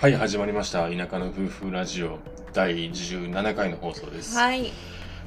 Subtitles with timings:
[0.00, 0.88] はい始まりました。
[0.88, 2.20] 田舎の夫婦ラジオ。
[2.54, 4.34] 第17回の放送です。
[4.34, 4.72] はい、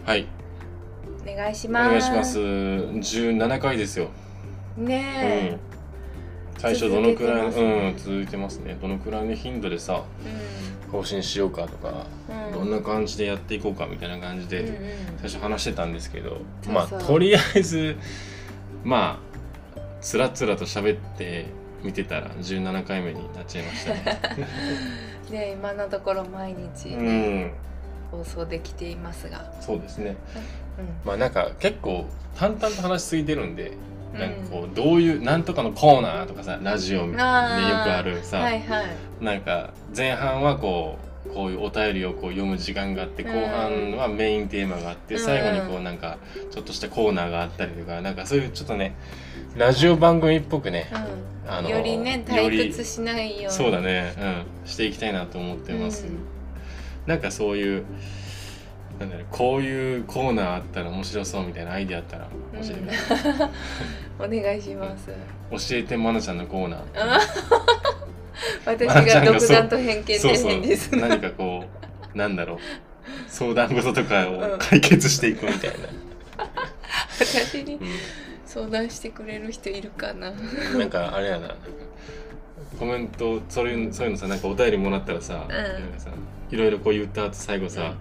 [0.04, 0.26] はい。
[1.22, 1.90] お願いしおます。
[1.90, 2.40] 願いします。
[2.40, 4.08] 17回ですよ。
[4.80, 4.86] うん。
[4.88, 5.60] ね
[6.58, 7.92] 最初どのくらいの続けてますね。
[7.92, 8.78] うん続いてますね。
[8.82, 12.08] どのくらいの頻度でさえ、更新しようかとか、
[12.48, 14.76] うん、どんな感じでやっていこうかみたいな感じで、うんうん
[15.22, 16.74] 最初話してたんですけどそう。
[16.74, 17.96] まあとりあえず
[18.84, 19.20] ま
[19.78, 21.46] あつらつらと喋って
[21.84, 24.20] 見てたら17回目になっちゃいましたね。
[25.30, 27.52] で 今のところ毎日うね、ん。
[28.12, 30.16] 放送できていますが、そうですね。
[31.04, 33.74] うまあなんか結構淡々と話しすぎてるんで
[34.16, 38.86] ん、なんかこうどういうなんとかのコーナーとかさラジオでよくあるさ、はいはい、
[39.24, 45.20] なんか前半はこうこういうお便りをこう読む時間があってうん後半はメインテーマがあってうん。
[45.20, 46.18] 最後にこうなんか
[46.52, 48.96] ちょっとしたコーナーがあったりとかなんかそういうちょっとね
[49.56, 50.90] ラジオ番組っぽくね
[51.46, 53.52] あのうん、よりね退屈しないように。
[53.52, 54.14] そうだね。
[54.64, 54.70] うん。
[54.70, 56.20] していきたいなと思ってます、うん。
[57.06, 57.86] なんかそういう
[59.00, 63.50] なんだろうこういうコーナーあったら面白そうみたいなアイディアあったら教えてください、
[64.40, 65.10] お願いします。
[65.10, 66.82] 教えてまなちゃんのコーナー。
[66.96, 67.20] あ
[68.66, 71.02] 私が独断と偏見でそうそう返事する。
[71.02, 71.66] 何かこ
[72.14, 72.58] うなんだろう。
[73.28, 74.54] 相談事とかうん。
[74.54, 75.76] を解決していくみたいな、
[77.20, 77.80] 私に
[78.46, 80.30] 相談してくれる人いるかな。
[80.30, 80.34] う
[80.76, 81.56] んなんかあれやな。
[82.80, 86.10] コメントそういうそういうのさなんかお便りもらったらさ,、なんかさ
[86.50, 87.96] いろいろこう言った後最後さ、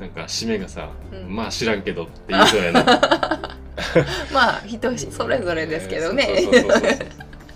[0.00, 1.34] なんか締めがさ、うん。
[1.34, 2.84] まあ知らんけどって言いそうやな。
[4.32, 6.28] まあ人それぞれですけどね。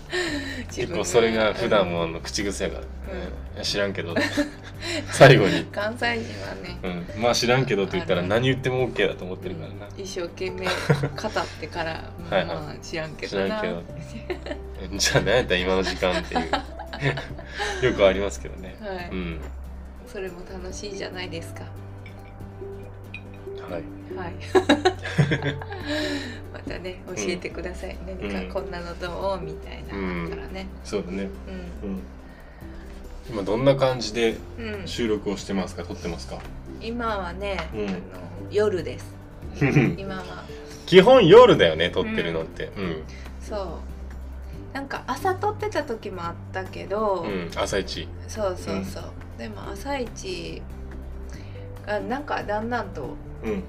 [0.73, 3.63] 結構それが普段もあの口癖やから、ん。
[3.63, 4.15] 知らんけど。
[5.11, 6.77] 最後に、関西人はね。
[7.15, 11.91] うん、まあ知らんけどって言ったら何言っても OK だと思ってるからな、一生懸命語ってから
[12.29, 12.45] はいはい。
[12.45, 13.45] まあ知らんけどな。
[13.45, 14.97] 知らんけど。
[14.97, 17.85] じゃあ何やったら今の時間っていう。
[17.85, 19.09] よくありますけどね、はい。
[19.11, 19.41] うん。
[20.07, 21.63] それも楽しいじゃないですか
[23.69, 23.83] はい。
[24.15, 24.33] はい。
[26.53, 29.43] またね教えてください、何かこんなのどう？
[29.43, 29.95] みたいな。
[29.97, 30.67] のあったらね。
[30.83, 31.29] そうだね、
[31.83, 32.01] ううん、
[33.29, 34.35] 今どんな感じでん、
[34.81, 35.83] うん、収録をしてますか？
[35.83, 36.39] 撮ってますか？
[36.81, 37.87] 今はね、うん。
[37.89, 37.97] あの
[38.51, 39.13] 夜です。
[39.97, 40.43] 今は。
[40.85, 42.71] 基本夜だよね撮ってるのって。
[42.77, 43.03] うん、
[43.41, 43.67] そう。
[44.73, 47.49] なんか朝撮ってた時もあったけど、うん。
[47.55, 48.07] 朝一。
[48.27, 49.03] そうそうそう、
[49.37, 50.61] でも朝一
[51.85, 53.09] がなんかだんだんとうん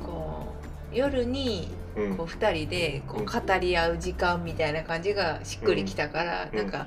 [0.03, 0.55] こ
[0.93, 1.69] う夜に
[1.99, 2.17] うん。
[2.17, 6.59] こう2人でこう語り合う時間みたいな感じがしっくりきたから、うん。
[6.59, 6.87] なんか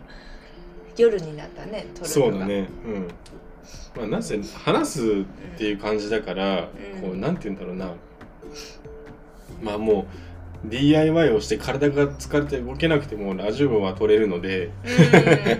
[0.97, 2.69] 夜になったね撮るそうだね。
[2.86, 3.08] うん。
[3.96, 7.02] まあなぜ話すっていう感じだから、うん。
[7.02, 7.94] こうなんて言うんだろうな。
[9.62, 10.08] まあも
[10.66, 14.69] う DIY をして体が疲れて動けなくてもラジオは撮れるので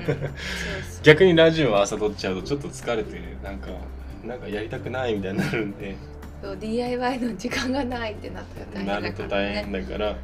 [1.02, 3.70] 逆にラジオは朝撮っちゃうとちょっと疲れてなんか
[4.24, 5.96] なんかやりたくないみたいになるんで
[6.42, 8.44] そう DIY の時間がないってなっ
[8.74, 10.16] たらなると大変だから大変ねだから、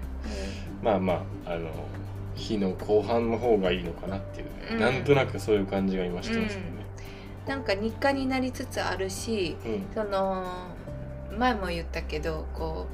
[0.81, 1.69] まあまああの
[2.38, 4.79] 日の後半の方がいいのかなっていう、うん。
[4.79, 6.67] なんとなくそういう感じが今してますよね。
[7.45, 7.50] うん。
[7.50, 9.85] なんか日課になりつつあるしうん。
[9.94, 10.45] その
[11.38, 12.88] 前も言ったけどこ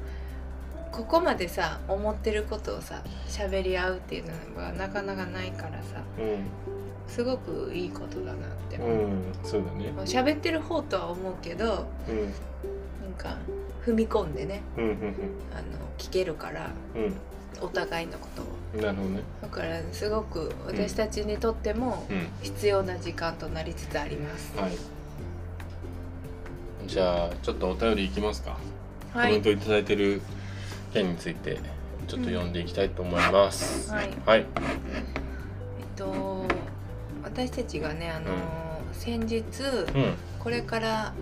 [0.90, 4.24] うここまでさ思ってることをさ喋り合うっていう
[4.54, 6.02] のはなかなかないからさ
[7.08, 8.82] すごくいいことだなってう。
[8.82, 9.92] ん、うん、そうだね。
[10.04, 11.84] 喋ってる方とは思うけどなんうん
[13.14, 13.36] か
[13.84, 14.92] 踏み込んでねうんうん
[15.52, 15.62] あの
[15.98, 17.14] 聞けるからうん
[17.60, 18.44] お互いのことを
[18.74, 19.20] うんなるほどね。
[19.42, 24.52] だからすごく私たちにとってもうん必要な時間となりつつあります。
[24.56, 24.72] はい。
[26.86, 28.58] じゃあちょっとお便りいきますか。
[29.12, 30.20] はい、コメントいただいてる
[30.92, 31.58] 件について
[32.08, 33.90] ちょっと読んでいきたいと思います。
[33.92, 34.40] はいはい。
[34.40, 34.46] えっ
[35.96, 36.44] と
[37.22, 38.26] 私たちがねあの、
[38.92, 39.42] 先日
[39.94, 40.14] うん。
[40.40, 41.14] これから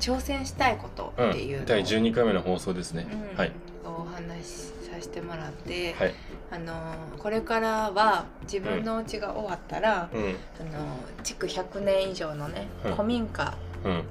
[0.00, 1.28] 挑戦したいことう。
[1.28, 3.06] っていうんのを第12回目の放送ですね。
[3.32, 3.52] うんはい。
[3.84, 4.50] お話し
[4.90, 6.14] させてもらって、はい。
[6.50, 6.74] あの
[7.18, 10.22] これからは自分のお家が終わったら、うん。
[10.22, 10.34] あの
[11.22, 13.54] 築100年以上のね、うん古民家
[13.84, 14.02] うん。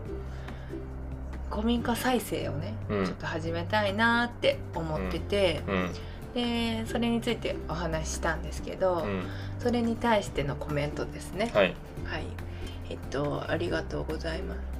[1.51, 5.93] 古民家再生をね、うんちょっと始めたいなって思ってて、うん。
[6.33, 9.23] でそれについてお話ししたんですけど、うん。
[9.59, 11.75] それに対してのコメントですねはい。
[12.05, 12.23] はい
[12.89, 14.78] えっとありがとうございます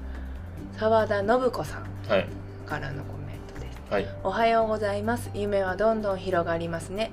[0.80, 2.28] 澤田信子さんはい。
[2.66, 3.78] からのコメントです。
[3.90, 4.08] はい。
[4.24, 5.30] おはようございます。
[5.34, 7.12] 夢はどんどん広がりますね。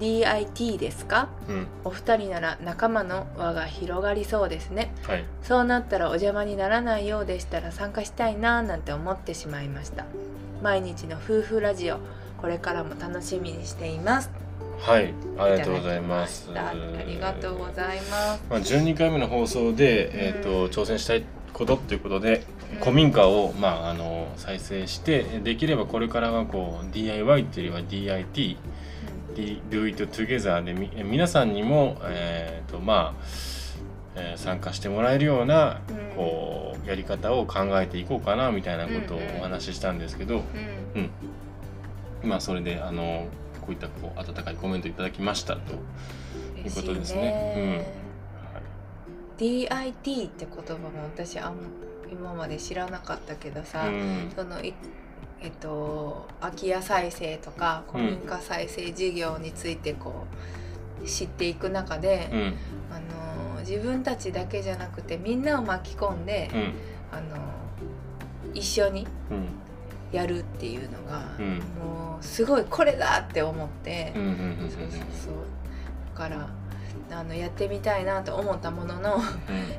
[0.00, 1.28] DIT ですか？
[1.46, 1.66] うん。
[1.84, 4.94] お二人なら仲間の輪が広がりそうですね。
[5.02, 5.24] はい。
[5.42, 10.06] そうなったらお邪魔にならないようでしたら参加したいなぁなんて思ってしまいました。
[10.62, 11.98] 毎日の夫婦ラジオ
[12.40, 14.30] これからも楽しみにしています。
[14.78, 15.12] はい。
[15.36, 16.48] ありがとうございます。
[16.54, 16.72] あ
[17.06, 22.42] りがとうございます、まあ、12回目の放送で、えーと、挑戦したいことっていうことで、
[22.80, 28.56] 古民家を、まあ、あの再生してできればこれからはこう DIY っていうよりは DIT、
[29.36, 33.24] うん、Do It Together でみ皆さんにも、えーとまあ
[34.14, 40.42] えー、参加してもらえるような、うん、こうやり方を考えていこうかなみたいなことをお話ししたんですけど、
[40.94, 41.10] うん、
[42.22, 43.26] うん、まあそれであの
[43.62, 45.72] こういったこう温かいコメントいただきましたと
[46.58, 47.22] いうことですね。
[47.22, 47.94] ね。
[49.38, 51.54] うん、DIT って言葉も私あん
[52.12, 60.26] 今まで知らなかったけどさ、うん、そのえっと空き家再生とか古民家再生事業についてこ
[61.02, 62.54] う知っていく中で、うん、
[62.90, 66.50] あの自分たちだけじゃなくてみんなを巻き込んで、
[67.10, 67.36] あの
[68.54, 69.06] 一緒に
[70.12, 71.20] やるっていうのが、
[71.80, 75.34] もうすごいこれだって思って、そうそうそう。
[76.14, 76.48] だから
[77.12, 79.22] あのやってみたいなと思ったものの、うん、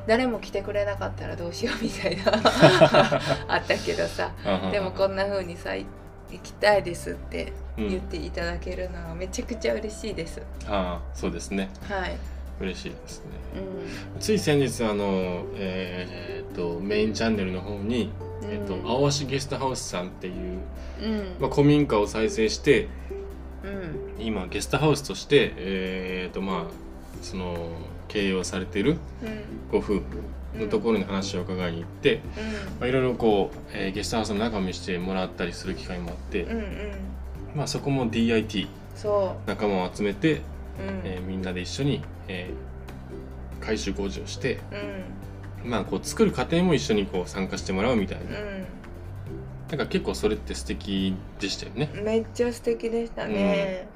[0.07, 2.31] 誰も来てくれなかったらどうしようみたいな
[3.47, 4.31] あったけどさ
[4.71, 5.85] でもこんな風にさ行
[6.41, 10.41] きたいですって言っていただけるのはめちゃくちゃ嬉しいです。
[10.67, 11.69] ああそうですね。
[11.87, 12.17] はい。
[12.59, 13.25] 嬉しいですね。
[14.15, 20.59] うん、つい先日あの、えー、っとメインチャンネルの方に、うん、えー、っと青足ゲストハウスさんっていう、
[21.01, 22.89] うん、まあ、古民家を再生して、
[23.63, 26.82] うん、今ゲストハウスとして、えー、っとまあ
[27.23, 27.69] その
[28.07, 28.97] 経営をされてる
[29.71, 30.03] ご夫婦
[30.55, 32.21] のところに話を伺いに行って、
[32.79, 36.65] まあ、いろいろこう、えー、ゲストハウスの中見してもらったりする機会もあって、うんうん、
[37.55, 38.67] まあ、そこも DIT
[39.47, 40.41] 仲間を集めて、
[41.03, 44.59] えー、みんなで一緒に、えー、改修工事をして、
[45.65, 48.23] まあこう作る過程も一緒にこう参加してもらうみたいな。
[49.69, 51.89] なんか結構それって素敵でしたよね。
[52.03, 53.87] めっちゃ素敵でしたね。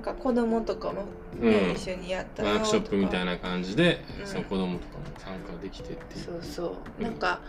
[0.00, 1.02] なんか子供とかも、
[1.38, 6.24] ねうん、一緒にやったワークショップみたいな感じで、うん、その子供とかも参加できてっていう。
[6.24, 7.40] そうそう、なんか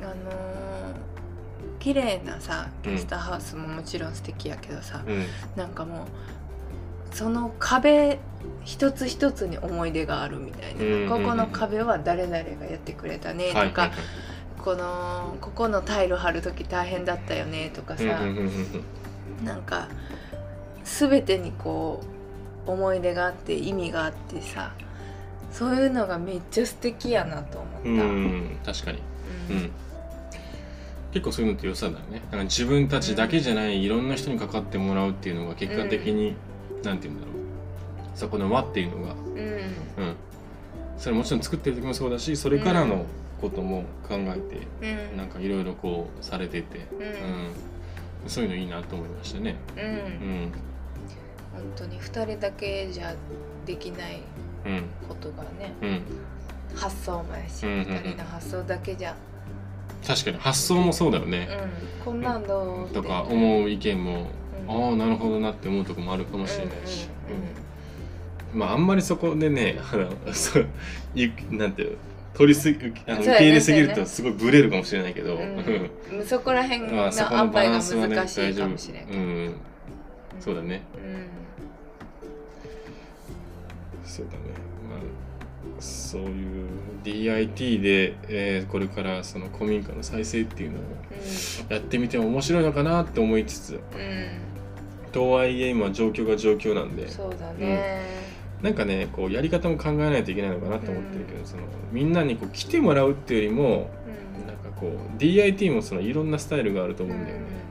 [0.00, 0.14] あのー、
[1.78, 8.18] 綺麗なさゲストハウスももちろん素敵やけどさ、うん、なんかもうその壁
[8.64, 13.90] 一つ一つに思い出があるみたいな、うんここの壁は誰々がやってくれたねとか、はいはいはい、
[14.58, 18.04] このここのタイル貼る時大変だったよねとかさ、
[19.44, 19.88] なんか
[20.86, 22.02] 全てにこ
[22.66, 24.72] う思い出があって意味があってさ
[25.50, 27.88] そういうのがめっちゃ素敵やなと思った。
[27.88, 28.98] うん確かに、
[29.50, 29.70] うん、うん、
[31.12, 32.20] 結構そういうのって良さだよね。
[32.30, 36.34] なんか自分たちだけじゃないいろんな人にかかってもらうっていうのが結果的に、
[36.76, 37.36] うん、なんて言うんだろう。
[38.14, 39.42] そこの輪っていうのが、うん、う
[40.10, 40.16] ん、
[40.98, 43.04] それもちろん作ってる時もそうだしそれからの
[43.40, 44.40] ことも考え
[44.80, 47.10] て、うん、なんかいろいろこうされてて、うん、うん、
[48.26, 49.56] そういうのいいなと思いましたね。
[49.76, 50.52] うん、うん
[51.56, 53.14] 本当に2人だけじゃ
[53.64, 54.20] できない
[55.08, 56.02] ことがね、うん、
[56.76, 59.16] 発想もやし、うんうんうん、2人の発想だけじゃ。
[60.06, 60.38] 確かに。
[60.38, 61.48] 発想もそうだよね、
[61.98, 64.26] うん、こんなんどうとか思う意見も、
[64.68, 67.08] うん、ああなるほどなって思うとこもあるかもしれないし、
[68.52, 70.66] うん、まああんまりそこでねあの そう
[71.50, 71.96] なんていう
[72.34, 75.40] 取りすぎあの受け入れすぎるとすごいブレるかもしれないけど、う
[76.20, 79.54] ん、そこら辺の塩梅が難しいかもしれない、うん、
[80.38, 81.45] そうだね、うん
[84.06, 84.38] そうだね。
[84.88, 85.26] まあ
[85.80, 86.68] そういう
[87.04, 90.82] DIT で、えー、これからその古民家の再生っていうのを
[91.68, 93.80] やってみても面白いのかなって思いつつ、うん、
[95.12, 98.02] とはいえ今状況が状況なんでそうだね、
[98.58, 103.90] うん、なんかねこうやり方も考えないといけないのかなと思ってるけど、うん、そのみんなにこう来てもらうっていうよりも、
[104.40, 107.65] うん、なんかこう DIT もそのいろんなスタイルがあると思うんだよね。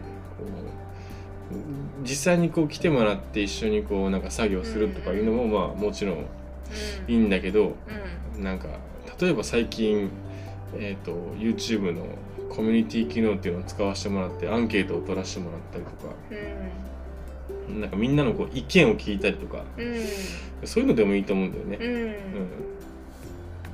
[2.05, 6.25] 実際にこう来てもらって一緒にこうなんか作業するとかいうのもまあもちろん
[7.07, 7.75] いいんだけど、
[8.37, 8.67] なんか
[9.19, 10.09] 例えば最近、
[10.77, 12.05] えーと、YouTube の
[12.49, 16.13] コミュニティ機能っていうのを使わせてもらってアンケートを取らせてもらったりとか、
[17.69, 21.77] うん、なんかみんなのこう意見を聞いたりとか、うん、そういうのでもいいと思うんだよね。
[21.77, 22.15] うん、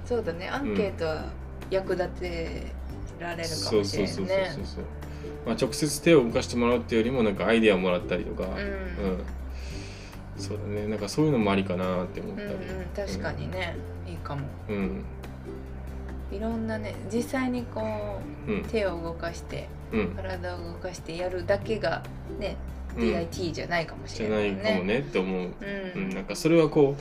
[0.05, 0.47] そうだね。
[0.47, 1.25] アンケートは
[1.69, 2.67] 役立て
[3.19, 3.57] られるかもしれないね。
[3.57, 4.83] そうそうそうそうそう
[5.45, 9.24] まあ、直接手を動かしてもらうっていうよりもなんかアイデアをもらったりとか、うん、うん、
[10.38, 10.88] そうだね。
[10.88, 13.75] なんかそういうのもありかなって思ったり、うんうん、確かにね、
[14.07, 15.03] いいかも、うん、
[16.31, 17.81] いろんなね実際にこ
[18.48, 19.67] う、手を動かして、
[20.15, 22.03] 体を動かしてやるだけが
[22.39, 22.55] ね
[22.95, 25.50] DIT じゃないかもしれない、ね、じゃないかもねって思う、
[25.95, 26.10] うん。
[26.10, 26.95] なんかそれはこ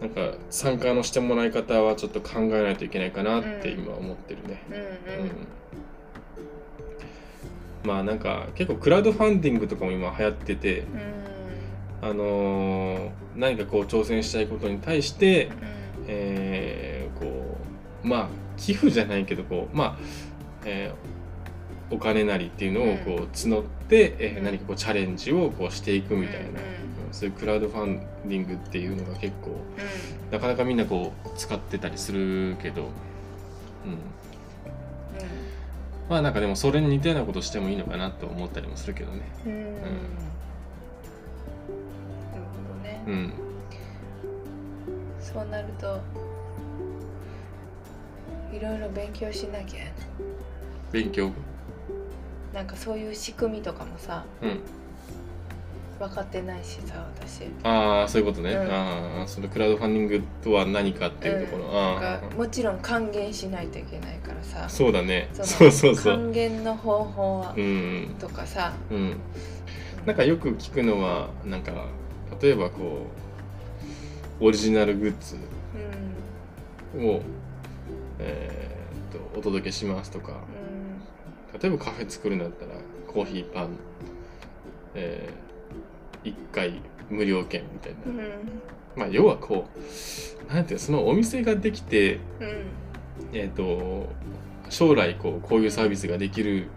[0.00, 4.62] なんか参加のしてもらい方はちょっと考えないといけないかなって今思ってるね。
[4.68, 4.78] うん、う
[5.28, 5.30] ん
[7.84, 10.84] まあなんか結構クラウドファンディングとかも今流行ってて、
[12.00, 15.52] あのー、何かこう挑戦したいことに対して、うん、
[16.08, 17.58] えー、こ
[18.04, 19.96] うまあ寄付じゃないけどこうまあ、
[20.64, 26.54] えー、お金なりっていうのをこう募って、うん、えー、何かこうチャレンジをこうしていくみたいな、うん、
[27.12, 32.90] そういうクラウドファンディングっていうのが結構、うん、なかなかみんなこう使ってたりするけど、うん、
[36.12, 39.22] まあなんかでもそれに似たようなことしてもいいのかなと思ったりもするけどね。
[39.46, 39.94] うん、なる
[42.52, 43.02] ほどね。
[43.06, 43.32] うん、
[45.18, 46.02] そうなると
[48.52, 49.84] いろいろ勉強しなきゃ。
[50.92, 51.30] 勉強？
[52.52, 54.60] なんかそういう仕組みとかもさ、うん、
[56.02, 57.44] 分かってないしさ私。
[57.62, 64.68] ああそういうことね、うん、ああそのクラウドファンディングとは何かっていうところ、うん、あもちろん還元しないといけないからさ。
[64.68, 65.28] そうだね。
[65.32, 66.14] そうそうそう。
[66.16, 69.16] 還元の方法は、うん、とかさ、うん、
[70.04, 71.86] なんかよく聞くのはなんか
[72.40, 73.06] 例えばこ
[74.40, 75.36] うオリジナルグッズ
[76.98, 77.22] を、
[78.18, 80.32] えー、っとお届けしますとか、
[81.60, 82.72] 例えばカフェ作るんだったら
[83.06, 83.68] コーヒーパン、
[84.94, 85.51] えー、
[86.24, 88.30] 1回無料券みたいな、うん、
[88.96, 89.66] まあ要はこ
[90.50, 92.66] うなんていうそのお店ができて、うん、
[93.32, 94.08] えっ、と
[94.68, 96.68] 将来こうこういうサービスができる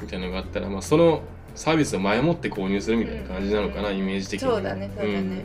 [0.00, 1.22] みたいなのがあったら、まあ、その
[1.54, 4.48] サービスを前もって購入するみたいな感じなのかな、うん、イメージ的に。
[4.48, 5.44] そうだねそうだね、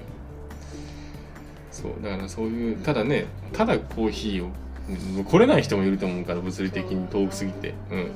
[1.72, 7.74] そうだからそういうただねただコーヒーを来れない人もいると思うから物理的に遠くすぎて。
[7.92, 8.12] うん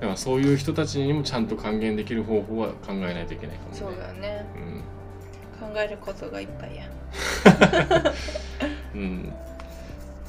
[0.00, 3.76] だからそういう人たちにもちゃんと還元できる方法は考えないといけないかもね。
[3.76, 6.84] そうだね、うん、考えることがいっぱいや。
[8.94, 9.32] うん。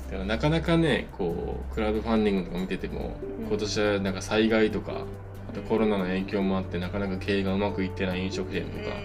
[0.07, 5.01] だからなかなかねこうクラウドファンディングとか見てても、今年はなんか災害とか
[5.49, 8.95] あとコロナの影響もあってなかなか経営がうまくいってない飲食店とか、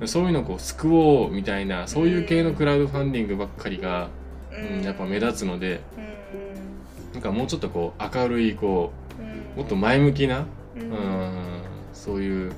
[0.00, 4.08] うん、そういうのをこう救おうみたいなそういう系のクラウドファンディングばっかりが、
[4.52, 9.01] うん、やっぱ目立つので、うん、なんかもうちょっとこう明るいこう
[9.56, 11.32] もっと前向きな、うん、
[11.92, 12.54] そういうなん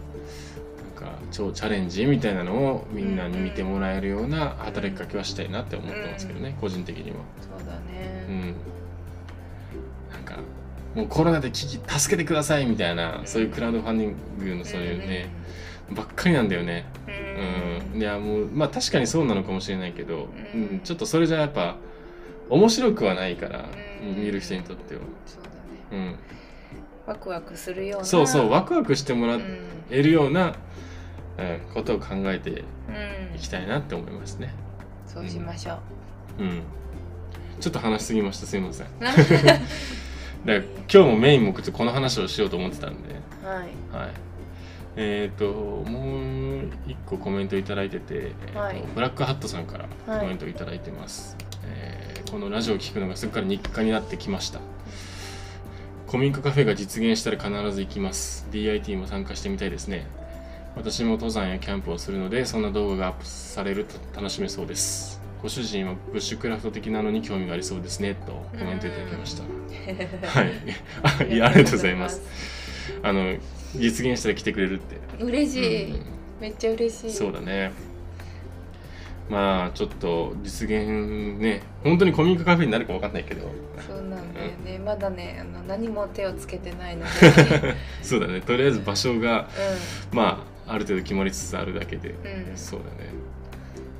[0.96, 7.16] か超チャレンジみたいなのをみんなに見てもらえるような働きかけはしたいなって思ってますけどね、個人的には。
[7.40, 8.40] そうだね、うん、
[10.12, 10.36] なんか
[10.94, 15.28] もうコロナで危機助けてくださいみたいな、そういうクラウドファンディングのそういうね、
[15.90, 16.86] ばっかりなんだよね。
[17.94, 21.76] うん、いやもうまあ確かにそうなのかもしれないけど、うん、ちょっとそれじゃやっぱ
[22.48, 23.64] 面白くはないから、
[24.00, 25.00] 見る人にとっては。
[25.26, 25.56] そうだね、
[25.90, 26.16] うん
[27.06, 29.38] ワクワクするようなそうそうワクワクしてもら
[29.90, 30.54] えるような、
[31.38, 32.64] うん、うん、ことを考えて
[33.36, 34.54] いきたいなって思いますね、
[35.06, 35.78] うん、そうしましょ
[36.38, 36.62] う、うん、
[37.60, 38.86] ちょっと話しすぎましたすいません。
[40.44, 43.14] だ今日もメイン目的この話をしようと思ってたんで。
[43.42, 43.56] はい、
[44.04, 44.10] はい、
[44.96, 49.86] えっ、ー、ともう一個コメント頂いてて、はい、えーブラックハットさんから
[50.18, 54.60] コメント頂いてます、はい、えー、このラジオを聞くのがすっかり日課になってきました
[56.14, 58.46] 古民家カフェが実現したら必ず行きます。
[58.52, 60.06] DIT も参加してみたいですね。
[60.76, 65.20] 私も登山やキャンプをするのでそんな動画がアップされると楽しめそうです。
[65.42, 69.42] ご主人はブッシュクラフト的なのに興味がありそうですねとコメントいただきました。
[70.28, 70.52] はい。
[71.02, 72.22] あ いやありがとうございます。
[73.02, 73.34] あの
[73.74, 75.00] 実現したら来てくれるって。
[75.18, 76.00] 嬉しい、うん、
[76.40, 77.10] めっちゃ嬉しい。
[77.10, 77.72] そうだね
[79.28, 83.50] まあちょっと実現ね本当に古民家カフェになるか分かんないけど。
[83.86, 87.74] そうなんだよね、うん、まだねあの何も手をつけてないので。
[88.02, 88.40] そうだね。
[88.40, 89.48] とりあえず場所が、
[90.12, 93.10] うん、まあある程度決まりつつあるだけで、うん、そうだね。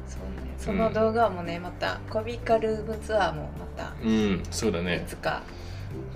[0.07, 0.55] そうね。
[0.59, 4.43] その動画もねまたコミカルームツアーもまたうん。
[4.51, 5.05] そうだね。
[5.07, 5.43] いつか。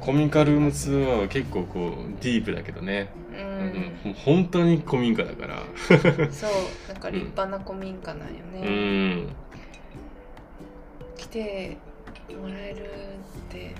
[0.00, 3.08] コミカルームツアーは結構こうディープだけどね、
[3.38, 5.62] うん、うん、本当に古民家だから。
[6.30, 6.50] そう
[6.88, 9.28] なんか立派な古民家なんよね、うん、
[11.16, 11.76] 来て
[12.40, 13.74] もらえるって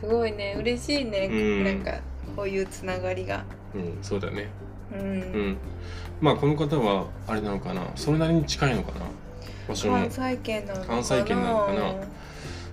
[0.00, 0.54] すごいね。
[0.58, 2.00] 嬉しいね、うん、なんか
[2.36, 3.44] こういうつながりが。
[3.74, 4.48] うんそうだね。
[4.92, 5.56] うん、うん、
[6.20, 7.82] まあこの方はあれなのかな。
[7.96, 9.06] それなりに近いのかな。
[9.68, 11.02] 場所関西圏なのかな。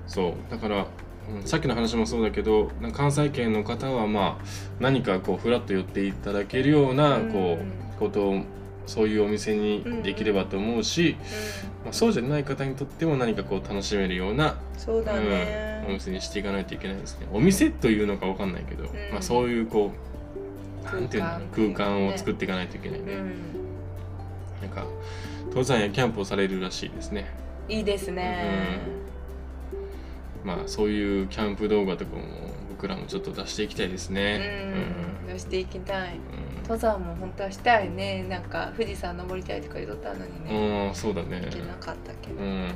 [0.06, 0.34] そう。
[0.52, 0.86] だから
[1.30, 4.46] うん、さっきの話もそうだけど関西圏の方はまあ
[4.80, 8.42] 何かこうフラッと寄っていただけるようなこうことを
[8.86, 11.16] そういうお店にできればと思うし、
[11.84, 17.28] まあ、そうじゃない方にとっても何かこう楽しめるようなそうだね、うん、お店にしていかないといけないですね。
[17.32, 20.14] お店というのか分かんないけど、まあ、そういうこう
[20.86, 23.16] なんていうの空間を作っていかないといけないね、
[24.62, 24.86] なんか
[25.46, 27.34] 登山やキャンプをされるらしいですね。
[27.70, 28.82] いいですね、
[30.44, 32.22] まあそういうキャンプ動画とかも
[32.70, 34.74] 僕らもちょっと出していきたいですね。
[35.22, 36.16] うん、出していきたい。
[36.16, 36.62] うん。
[36.64, 38.24] 登山も本当はしたいね。
[38.30, 40.88] なんか富士山登りたいとか言っとったのにね。
[40.90, 41.42] うんそうだね。
[41.46, 42.72] 行けなかったけど、うん。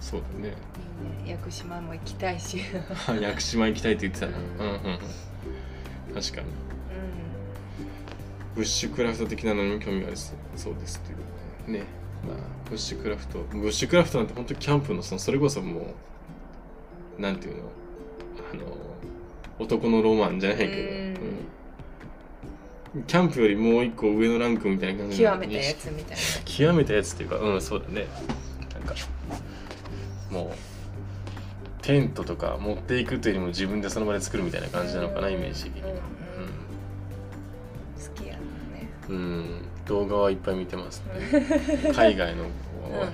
[0.00, 0.48] そうだね。
[0.48, 1.32] いいね。
[1.32, 2.58] 屋久島も行きたいし。
[3.20, 4.38] 屋久島行きたいって言ってたな。
[4.38, 4.44] うん。
[4.44, 4.98] うんうん
[6.08, 6.14] うん。
[6.14, 6.46] 確かに。
[6.46, 6.68] う
[8.54, 11.22] ブッシュクラフト的なのにも興味があるそうですっていうこ
[11.66, 11.84] とでね。
[12.26, 12.36] まあ
[12.68, 13.38] ブッシュクラフト。
[13.52, 15.84] ブッシュクラフトなんて本当にキャンプのそのそれこそもう
[17.18, 17.62] なんていうの？
[18.52, 18.62] あの
[19.58, 21.16] 男のロマンじゃないけど、うん。
[22.96, 23.02] うん。
[23.04, 26.22] キャンプよりもう一個上のランクみたいな感んじ極めたやつみたいな。
[26.44, 28.06] 極めたやつっていうかうんそうだね。
[28.72, 28.94] なんか
[30.30, 35.82] もうテントとか持っていくというよりも自分でその場で作るみたいな感じなのかな、イメージ的に。
[35.82, 36.00] はうんうん。
[38.16, 38.40] 好きやね。
[39.08, 42.44] うん、うん、動画はいっぱい見てますね 海外の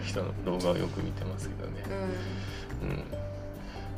[0.05, 1.83] 人の動画をよく見てますけどね、
[2.83, 3.05] ううん、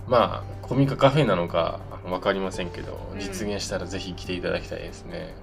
[0.08, 3.20] まあ古民家カフェなのか分かりませんけどうん。
[3.20, 5.34] 実現したらぜひ来ていただきたいですね、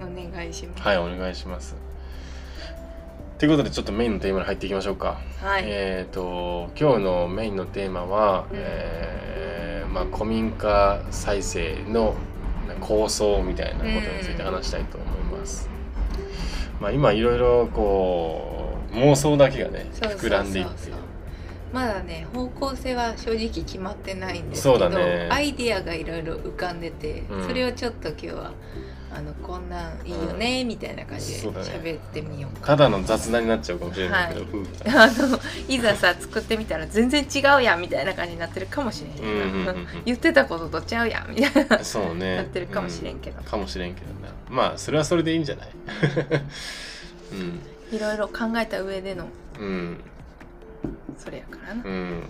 [0.00, 0.82] んお願いします。
[0.82, 1.76] はいお願いします。
[3.38, 8.56] ということでちょっとメインのテーマに入っていきましょうか、はい、えっ、と今日のメインのテーマは、うん。
[8.56, 9.10] えー
[9.90, 12.14] まあ、古民家再生の
[12.80, 15.68] 構想みたいなことについて話したいと思います。
[16.80, 20.90] まあ、今いろいろこう妄想だけがね膨らんでいって
[21.72, 25.28] まだね方向性は正直決まってないんですけど、だね。
[25.30, 27.46] アイディアがいろいろ浮かんでて、うん。
[27.46, 28.52] それをちょっと今日は
[29.12, 32.68] あのこんなんいいよね、みたいな感じで喋ってみようか。
[32.68, 34.50] ただの雑談になっちゃうかもしれないけど、はい。
[34.52, 34.66] うん
[35.26, 39.86] あのいざさ作ってみたら全然違うやんみたいな感じになってるかもしれへんうんうんうんうん。
[40.04, 41.84] 言ってたこととちゃうやんみたいな。
[41.84, 42.36] そうね。
[42.36, 43.40] なってるかもしれんけど。
[43.40, 44.32] うかもしれんけどな。
[44.48, 45.70] まあそれはそれでいいんじゃない？
[47.92, 49.26] いろいろ考えた上での
[49.58, 49.96] うんうん
[51.16, 52.22] それやからな、うん。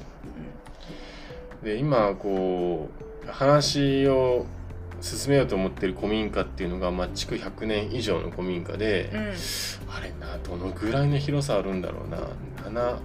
[1.63, 2.89] で今こ
[3.27, 4.47] う話を
[5.01, 9.21] 進めようと思ってる古民家っていうのが、まあ、築100年以上の古民家で、うん。
[9.93, 12.19] あれなどのぐらいの広さあるんだろうな。
[12.71, 12.99] 7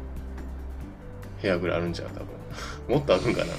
[1.41, 2.09] 部屋ぐらいあるんじゃう？
[2.09, 2.27] 多分。
[2.95, 3.53] もっとあるんかな？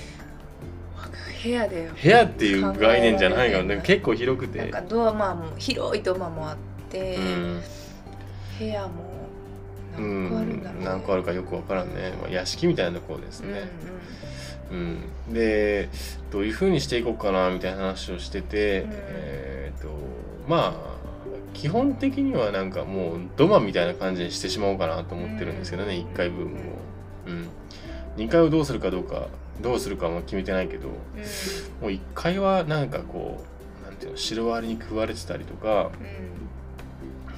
[1.42, 4.58] 部屋で部屋っていう概念じゃないから結構広くて。
[4.58, 6.56] なんかドアマも広いドアマもあっ
[6.90, 7.62] て、うん。
[8.58, 9.15] 部屋もう
[9.98, 13.68] 何個あるんだろう、ん何個あるかよくわからんね、まあ、屋敷みたいなところですうんね、
[14.70, 15.88] うん、で
[16.30, 18.90] どういうふうにしていこうかなみたいな話をしてて、うん。
[18.92, 19.88] えっ、と
[20.48, 20.96] まあ
[21.54, 26.50] 基本的にはなんかもう土間みたいな感じにしてしまおうかなと思ってるんですけどね、うん1階部分を、
[27.26, 27.48] うん、
[28.16, 29.28] 2階をどうするかどうか
[29.62, 30.94] どうするかも決めてないけども
[31.82, 31.88] うん。
[31.88, 33.42] う1階はなんかこ
[33.82, 35.90] うなんていうのシロアリに食われてたりとか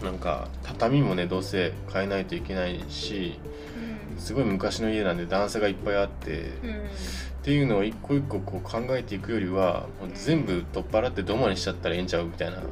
[0.03, 3.39] なんか畳もねどうせ変えないといけないし
[4.13, 4.21] うん。
[4.21, 6.71] すごい昔の家なんで段差がいっぱいあって、うん。
[6.71, 12.67] っていうのを一個一個こう考えていくよりはもう全部取っ払って土間にしちゃったらええんちゃうみたいな、うん。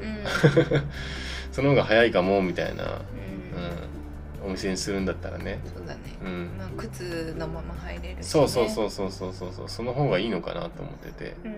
[1.52, 4.44] その方が早いかもみたいな、うん。
[4.44, 9.68] うん、お店にするんだったらね、そうだね、うん、まあ、靴のまま入れるそうそうそうそうそうそうそう。
[9.68, 11.34] その方がいいのかなと思ってて。
[11.44, 11.54] うん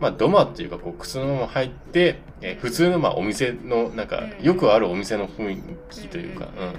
[0.00, 4.44] まあ土間っていうかこう靴のまま入って、え普通のまあお店のなんかうん。
[4.44, 6.74] よくあるお店の雰囲気というか、うんうん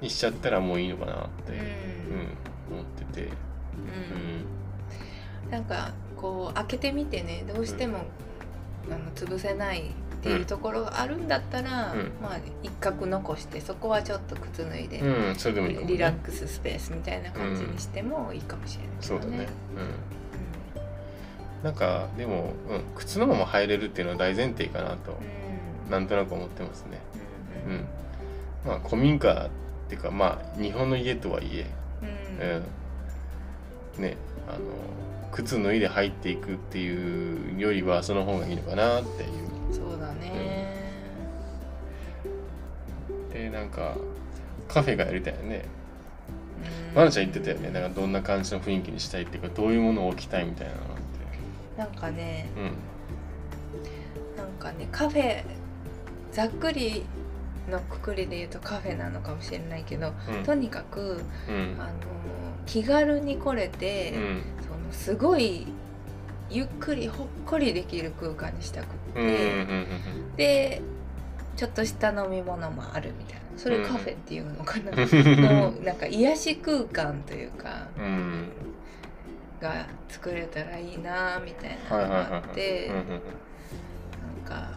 [0.00, 1.58] にしちゃったらもういいのかなって、うん。
[1.58, 3.28] うん、思ってて、うん。
[5.46, 5.50] うん。
[5.50, 8.04] なんかこう開けてみてねどうしても、
[8.90, 12.12] あの潰せないっていうところがあるんだったら、うん。
[12.22, 19.48] まあ一角残してそこはちょっと靴脱いで、うん、それでもいいね、リラックススペースみたいな感じにしてもいいかもしれないけどそうだね。
[19.76, 20.19] うん。
[21.62, 25.40] なんかでも、うん、靴のまま入れるっていうのは大前提かなと、うん
[25.90, 27.00] なんとなく思ってますね。
[27.66, 27.86] ううんん。
[28.64, 31.66] まあ古民家っていうかまあ日本の家とはいえ、
[32.00, 34.02] うんうん。
[34.02, 34.16] ね、
[34.48, 34.58] あの
[35.32, 39.74] 靴脱いで入っていくっていうよりはその方がいいのかなっていう。
[39.74, 40.74] そうだね、
[43.32, 43.96] でなんか
[44.68, 45.64] カフェがやりたいよね。
[46.92, 47.70] うんまなちゃん言ってたよね。
[47.70, 50.80] なんかどんな感じの雰囲気にしたいっていうかどういうものを置きたいみたいなの。
[51.80, 52.64] なんかねうん。
[54.36, 55.42] なんかねカフェ
[56.30, 57.04] ざっくり
[57.70, 60.44] のくくりで言うとカフェなのかもしれないけど、うん。
[60.44, 61.80] とにかくうん。
[61.80, 61.92] あの
[62.66, 64.42] 気軽に来れて、うん。
[64.62, 65.66] そのすごい
[66.50, 69.66] ゆっくりほっこりできる空間にしたくって、
[70.36, 70.82] で
[71.56, 73.40] ちょっとした飲み物もあるみたいな。
[73.56, 74.98] それカフェっていうのかな、うん。
[75.42, 77.88] のなんか癒し空間というか。
[77.98, 78.69] うんうん
[79.60, 83.20] が作れたらいいなみたいなのがあってうんうんなん
[84.44, 84.70] か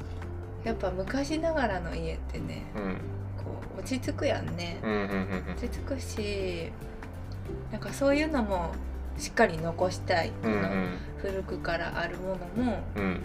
[0.63, 2.97] やっぱ昔ながらの家ってねうん。
[3.37, 6.71] こう落ち着くやんね、うんうんうん落ち着くし
[7.71, 8.71] なんかそういうのも
[9.17, 10.97] しっかり残したい、うんうん。
[11.17, 13.21] 古くからあるものもうん。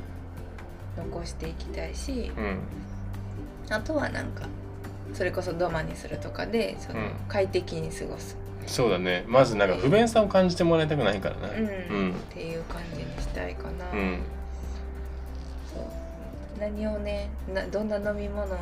[0.96, 2.32] 残していきたいし、
[3.70, 4.46] あとはなんか
[5.14, 8.36] それこそ土間にするとかでその快適に過ごす、
[8.68, 9.24] そうだね。
[9.26, 14.18] まずなんか不便さを感じてもらいたくないからね、うん、うん、っていう感じにしたいかな、うん、
[15.74, 16.60] そう。
[16.60, 18.56] 何をねなどんな飲み物を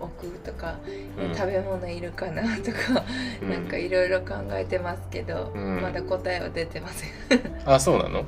[0.00, 0.76] 置くとか、
[1.18, 3.04] うん、食べ物いるかなとか、
[3.42, 7.10] うん、なんかいろいろ考えてますけど、まだ答えは出てません。
[7.66, 8.26] あそうなの、うん、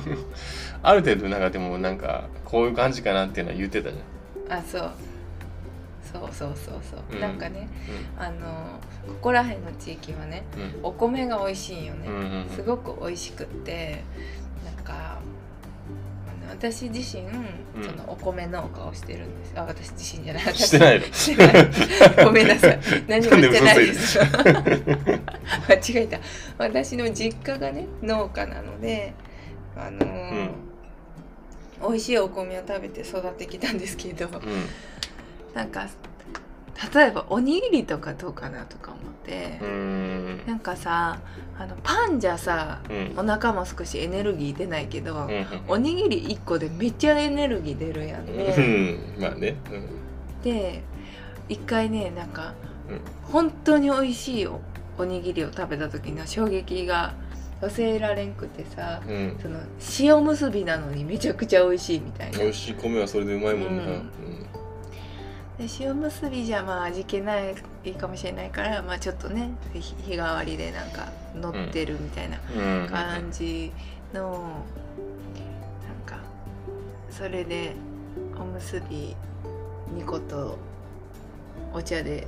[0.82, 4.58] ある程度なんかでもなんかこういう感じかなっていうのは言ってたじゃん。
[4.58, 4.90] あそう
[6.02, 7.68] そうそうそうそう、うん、なんかね、
[8.16, 14.02] うん、あのここら辺の地域はね、うん、お米が美味しいよね、うんうんすごく美味しくって
[14.64, 15.18] なんか
[16.52, 17.24] 私自身、
[17.82, 19.52] そのお米農家をしてるんです。
[19.56, 20.42] あ私自身じゃない。
[20.54, 21.06] してないの。
[22.24, 22.78] ごめんなさい。
[23.08, 24.18] 何もしてないです。
[24.20, 24.34] 間
[25.74, 26.20] 違えた。
[26.58, 29.14] 私の実家がね農家なので
[29.74, 30.50] あのー、
[31.88, 34.28] 美味しいお米を食べて育ってきたんですけど、
[35.54, 35.86] なんか
[36.94, 39.60] 例えばおにぎりとかどうかなとか思って。
[40.46, 41.20] なんかさ
[41.56, 48.54] あのパンじゃさ、うん、お腹も少しエネルギー出ないけど、うん、おにぎり1個でめっちゃエネルギー出るやんね。
[49.16, 49.54] うん、まあね、
[50.42, 50.82] で
[51.48, 52.54] 一回ねなんか、
[53.30, 54.60] 本当に美味しいお
[54.98, 57.14] おにぎりを食べた時の衝撃が
[57.60, 59.00] 忘れられんくてさ、
[59.40, 59.60] その
[60.00, 62.38] 塩むすびなのにめちゃくちゃ美味しいみたいな。
[62.38, 63.84] 美味しい米はそれでうまいもんな、
[65.62, 67.54] で塩むすびじゃまあ味気ない
[67.92, 72.38] かもしれないから、まあ、ちょっとね日替わりでなんか乗ってるみたいな
[72.88, 73.70] 感じ
[74.12, 74.32] の、
[74.98, 75.38] うん、
[75.86, 76.18] なんか
[77.10, 77.74] それで
[78.36, 79.14] おむすび
[79.96, 80.58] 2個と
[81.72, 82.26] お茶で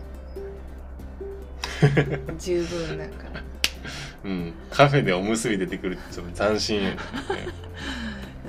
[2.38, 3.24] 十分なんか。
[4.24, 6.96] うんカフェでおむすび出てくるってちょっと斬新やね、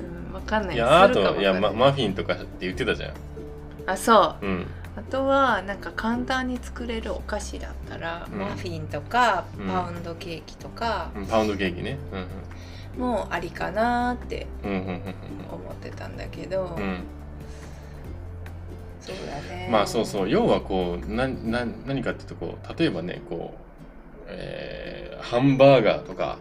[0.26, 0.74] うん、分かんない。
[0.74, 1.42] いやあとい。
[1.42, 3.14] やママフィンとかって言ってたじゃん
[3.86, 11.98] あそう、うん、あとはなんか簡単に作れるお菓子だったら、うん、マフィンとかパウンドケーキとか、うん、パウンドケーキね、
[12.96, 14.46] うん、もうありかなって
[15.50, 16.76] 思ってたんだけど、
[19.00, 19.68] そうだね。
[19.70, 20.28] まあそうそう。
[20.28, 26.38] 要はこうなな何かっていうとこう例えばねこう、えー、ハンバーガーとか、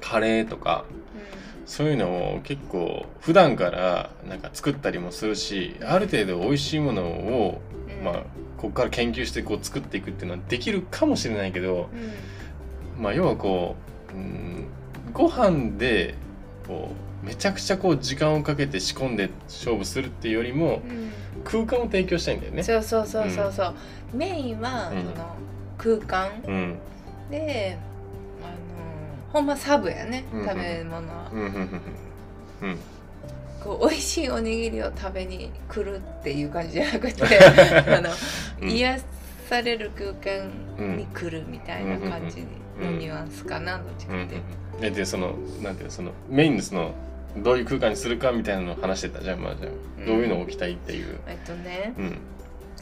[0.00, 0.84] カレーとか、
[1.66, 7.60] そういうのを結構普段からなんか作ったりもするしある程度美味しいものを、
[8.02, 8.14] まあ
[8.62, 11.88] ここから研究してこう作っていくっていうのはできるかもしれないけど、
[12.96, 13.74] まあ要はこ
[14.14, 14.66] う、うん、
[15.12, 16.14] ご飯で
[16.68, 16.92] こ
[17.24, 20.80] うめちゃくちゃこう時間をかけて仕込んで勝負するっていうよりも、
[21.44, 22.62] 空間を提供したいんだよね。
[22.62, 23.74] そうそうそうそうそう、
[24.12, 25.36] うん、メインはその
[25.78, 26.78] 空間、うん、
[27.30, 27.78] で
[29.32, 31.30] ほんまサブやね、食べ物は。
[31.32, 32.78] うん。
[33.62, 37.22] こう美味しいおにぎりを食べに来るっていう感じじゃなくて
[37.96, 38.10] あの、
[38.60, 38.98] うん、癒
[39.48, 40.50] される空間
[40.96, 42.40] に来るみたいな感じ
[42.80, 44.36] のニュアンスかな、どっちかって。
[44.80, 46.92] えでそのなんていうそのメインのその
[47.36, 49.22] どういう空間にするかみたいなのを話してた？
[49.22, 51.18] じゃんまあじゃあ、どういうのを置きたいっていう。
[51.26, 51.94] えっとね、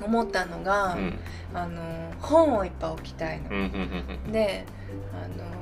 [0.02, 0.96] 思ったのが、
[1.54, 3.50] あの本をいっぱい置きたいの。
[4.32, 4.64] で
[5.12, 5.59] あの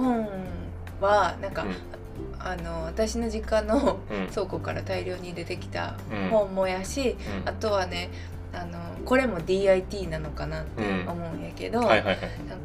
[0.00, 0.28] 本
[1.00, 1.74] はなんか、うん、
[2.38, 4.00] あの私の実家の
[4.32, 5.96] 倉庫から大量に出てきた
[6.30, 8.10] 本もやし、うん、あとはね
[8.52, 12.02] あのこれも DIT なのかなって思うんやけど、なん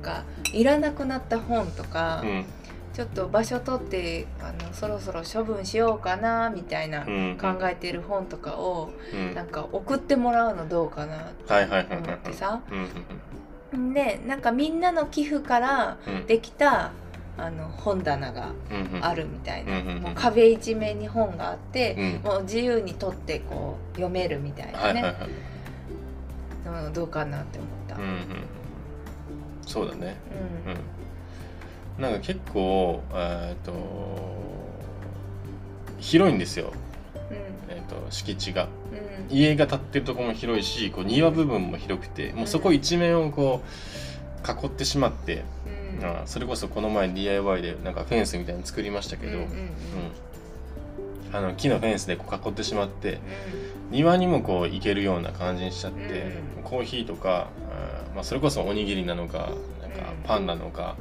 [0.02, 2.46] かいらなくなった本とか、うん、
[2.94, 12.62] ちょっと場所取ってあのそろそろ処分しようかなみたいな考えてる本とかを、うん、なんか送ってもらうのどうかなって思ってさ。
[13.94, 16.92] でなんかみんなの寄付からできた、
[17.38, 18.54] あの本棚が
[19.02, 25.14] あるみたいな、もう壁一面に本があって、もう自由に取ってこう読めるみたいなね、はい
[26.84, 28.20] はい、どうかなって思った、うんうん、
[29.66, 30.16] そうだね、
[31.98, 33.74] うん、なんか結構えっと
[36.00, 36.72] 広いんですよ、
[37.68, 38.68] えーと、敷地が、
[39.30, 45.44] 家が建ってるとこも広いしこう庭部分も広くてもうそこ一面をこう囲ってしまって、
[46.04, 49.50] あそれこそこの前 DIY でなんかフェンスみたいに作りましたけど、うん、うん
[51.34, 53.20] あの木のフェンスでこう囲ってしまって、
[53.92, 59.50] 庭にもこう行けるような感じにしちゃって、コーヒーとかあ、まあ、それこそおにぎりなのか
[59.82, 60.96] なんかパンなのか、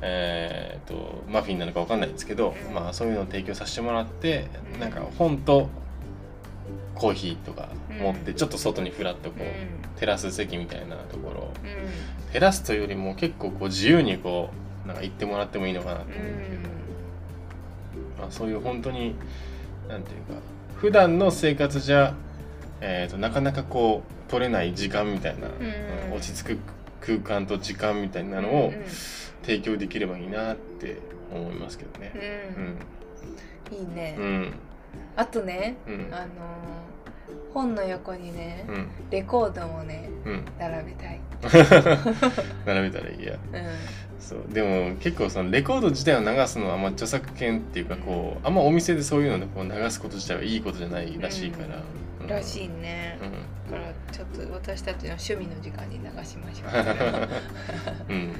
[0.00, 5.68] えーと、マフィンなのか分かんないんですけど、まあ、そういうのを提供させてもらってなんか本と
[6.94, 7.68] コーヒーとか
[8.00, 11.40] 持ってちょっと外にふらっとこう、テラス席みたいなところ。
[11.40, 11.52] を、
[12.32, 14.50] テラスというよりも結構こう自由にこ
[14.84, 16.22] うなんか行ってもらってもいいのかなと思うけど、
[18.20, 19.14] まあ、そういう本当に
[19.88, 20.40] なんていうか
[20.76, 22.14] 普段の生活じゃ、
[22.80, 26.58] えーと、なかなかこう取れない時間みたいな、うん、落ち着く
[27.00, 28.72] 空間と時間みたいなのを
[29.42, 30.98] 提供できればいいなって
[31.32, 32.12] 思いますけどね。
[33.70, 34.52] うん、いいね、うん、
[35.16, 35.76] あとね、
[36.12, 36.26] あの
[37.54, 38.64] 本の横にね、
[39.10, 40.10] レコードもね、
[40.58, 41.20] 並べたい。
[42.66, 43.20] 並べたらい。
[43.20, 43.36] いや、
[44.18, 44.52] そう。
[44.52, 51.82] でも結構そのレコード自体を流すのはあんま著作権っていうかこうあんまお店でそういうのでこう流すこと自体はいいことじゃないらしいから、
[52.20, 56.66] うん、らしいね、うん、だからちょっと私たちの趣味の時間に流しましょ
[58.08, 58.32] う、 うん、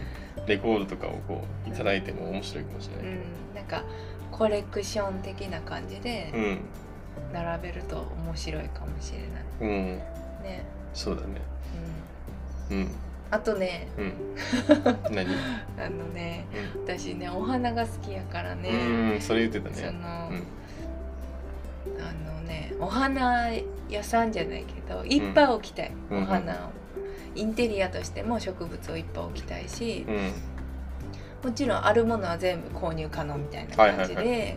[0.47, 3.21] レコードとかをこういただいても面白いかもしれない、うん、
[3.55, 3.85] なんか
[4.31, 6.61] コレクション的な感じで
[7.33, 9.29] 並べると面白いかもしれない、
[9.61, 9.99] うん、
[10.43, 10.65] ね。
[10.95, 11.41] そうだね。
[12.71, 12.89] うん、うん。
[13.31, 14.15] あとね、うん、
[15.15, 15.27] 何？
[15.79, 18.71] あのね、うん、私ねお花が好きやからね。
[18.71, 19.75] うんそれ言ってたね。
[19.75, 20.03] その、うん、
[22.01, 23.51] あのねお花
[23.89, 26.57] 屋さんじゃないけどいっぱい置きたい、お花を、
[27.35, 30.07] インテリアとしても植物をいっぱい置きたいし、
[31.43, 34.57] もちろんあるものは全部購入可能みたいな感じで、はいはいはい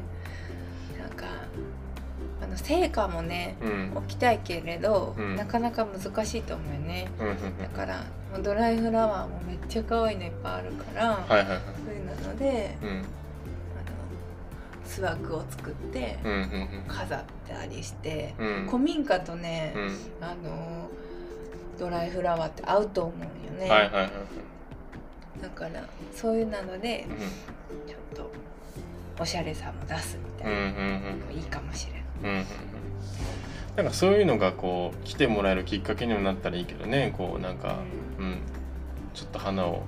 [2.51, 7.07] の成果もね、うん、置きたいけれど、うん、なかなか難しいと思うよね、
[7.59, 8.03] だから
[8.43, 13.01] ドライフラワーもめっちゃ可愛いのいっぱいあるから、はいはいはい、そういうので、あの
[14.85, 16.19] 巣枠を作って
[16.87, 18.33] 飾ったりして、
[18.67, 19.73] 古民家とね、
[20.21, 20.89] あの
[21.79, 24.11] ドライフラワーって合うと思うよね、はいはいはい、
[25.41, 25.83] だから
[26.13, 27.07] そういうなので、
[27.87, 28.31] ちょっと
[29.19, 30.71] おしゃれさも出すみたいな
[31.11, 32.00] のもいいかもしれない。
[32.23, 32.45] うん
[33.75, 37.77] なんかそういうのがこう来てもらえるきっかけにもなったらいいけどねこうなんか、
[38.19, 38.39] うん、
[39.13, 39.83] ちょっと花を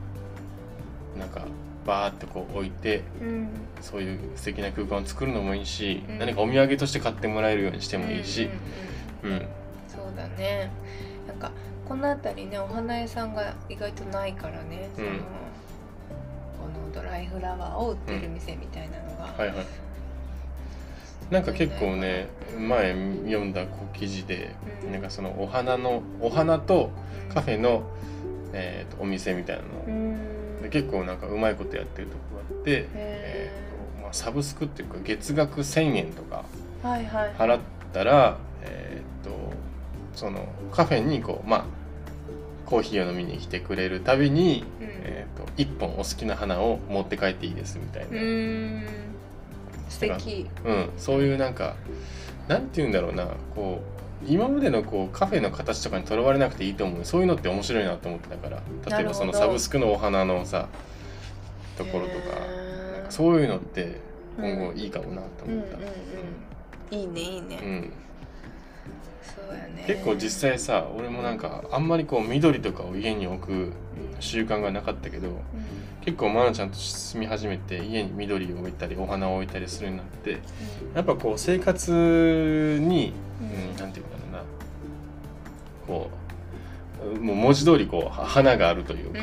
[1.19, 1.45] なんか
[1.85, 3.49] バーってこう置いて、うん、
[3.81, 8.49] そういう素敵な空間を作るのもいいし、うん、何かお土産として買ってもらえるようにしてもいいし、
[9.21, 9.45] うん、
[9.89, 10.71] そうだね
[11.27, 11.51] なんか
[11.87, 15.13] この辺りねお花屋さんが意外とないからね、そのこ
[16.87, 19.65] のドライフラワーを売ってる店みたいなのが、はいはい
[21.31, 22.93] なんか結構ね前
[23.25, 26.91] 読んだ記事で、うん、なんかそのお花のお花と
[27.33, 27.83] カフェの、
[28.53, 36.45] えーと、お店みたいなの、うん、で結構なんかうまいことやってるとこがあって、えーとまあ、サブスクっていうか月額1,000円とか
[36.83, 37.59] 払っ
[37.93, 39.53] たら、えっ、ー、と
[40.13, 41.65] そのカフェにこうまあ
[42.65, 48.17] コーヒーを飲みに来てくれるたびに、うん、えーと、と1本お好きな花を持って帰っていいですみたいな。
[49.93, 50.49] 素敵。
[50.65, 50.89] うん。
[50.97, 51.75] そういうなんか
[52.47, 53.27] なんて言うんだろうな。
[53.55, 57.05] こう今までのこうカフェの形とかにとらわれなくていいと思う。
[57.05, 58.61] そういうのって面白いなと思ってたから。
[58.97, 60.67] 例えばそのサブスクのお花のさ
[61.77, 62.39] ところとか。
[62.95, 63.99] なんかそういうのって
[64.37, 65.89] 今後いいかもなと思った、うんうん。
[66.91, 67.93] うん、いいねいいね、うん。
[69.21, 69.83] そうやね。
[69.85, 73.73] 結構実際さ俺もなんかあんまりこう緑とかを家に置く
[74.19, 75.35] 習慣がなかったけど、うん
[76.05, 80.37] 結構愛菜ちゃんと住み始めて家に緑を置いたりお花を置いたりするようになって、
[80.93, 84.43] やっぱこう生活に、うん、なんていうんだろうな
[85.87, 86.09] こ
[87.15, 89.19] うもう文字通りこう花があるというか、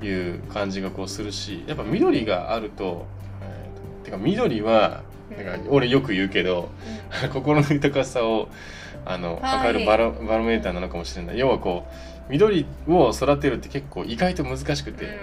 [0.00, 3.06] うん、いう感じがこうするしやっぱ緑があると、
[3.42, 5.02] えー、てか緑は
[5.36, 6.68] なんか俺よく言うけど、
[7.32, 8.48] 心の豊かさを
[9.06, 11.38] あの測るバロバロメーターなのかもしれない。
[11.38, 15.18] 要はこう緑を育てるって結構意外と難しくて、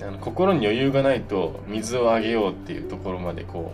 [0.00, 3.72] うん、あの心に余裕がないと水をあげようっていうところまでこ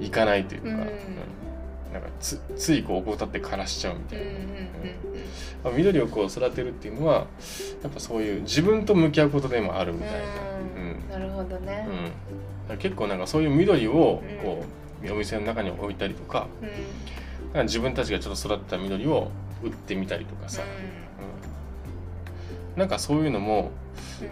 [0.00, 4.18] う、いかないというか、うん、なんかつついこう怠って枯らしちゃうみたい
[5.64, 7.26] な、うん、緑をこう育てるっていうのは
[7.82, 10.10] やっぱそういう自分と向き合うことでもあるみたい
[11.10, 11.86] な、なるほどね、
[12.78, 14.64] 結構なんかそういう緑をこ
[15.04, 16.46] う、お店の中に置いたりとか,、
[17.52, 19.30] か自分たちがちょっと育った緑を
[19.62, 20.62] 売ってみたりとかさ、
[22.76, 23.70] なんかそういうのも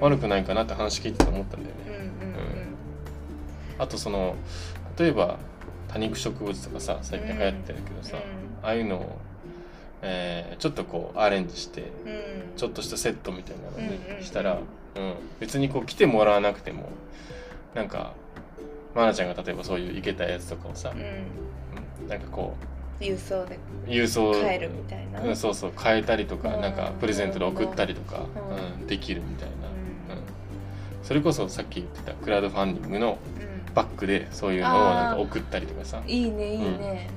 [0.01, 1.83] 悪くないかなって話聞いてて思ったんだよね。
[3.79, 4.37] あとその
[4.99, 5.39] 例えば
[5.89, 8.19] 多肉植物とかさ最近流行ってるけどさ、
[8.63, 9.19] ああいうのを、
[10.03, 11.91] えー、ちょっとこうアレンジして、
[12.57, 14.59] ちょっとしたセットみたいなのにしたら、
[14.97, 16.89] うん、別にこう来てもらわなくても
[17.75, 18.15] なんか
[18.95, 22.65] 愛菜ちゃんが例えばそういういけたやつとかをさ、うん、なんかこう
[23.01, 24.33] 郵送で郵送。
[24.33, 25.73] 変えるみたいな、うん、そうそう。
[25.77, 28.27] 変えたりとか、うん、なんかプレゼントで送ったりとか、
[28.81, 29.55] うん、できるみたいな、
[30.17, 30.23] うん。
[31.03, 33.19] それこそさっき言ってたクラウドファンディングの
[33.75, 36.03] バックでそういうのをなんか送ったりとかさ。
[36.07, 37.09] いいねいいね、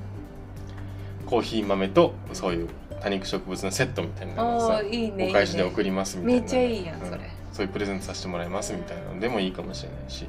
[1.26, 2.68] コーヒー豆とそういう
[3.00, 7.20] 多肉植物のセットみたいなのをさいい、ね、お返しで送りますみたいな、めっちゃいいやんそれ、
[7.52, 10.26] そういうプレゼントさせてもらいますみたいなのでもいいかもしれないし。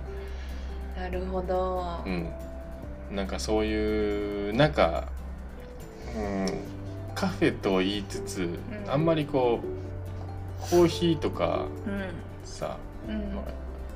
[0.97, 2.29] なるほど、うん。
[3.11, 5.07] なんかそういうなんか、
[6.17, 6.47] うん、
[7.15, 8.45] カフェと言いつつ、う
[8.87, 11.65] ん、あんまりこうコーヒーとか、
[12.43, 12.77] さ、
[13.07, 13.17] まあ、